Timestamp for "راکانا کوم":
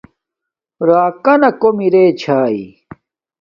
0.87-1.77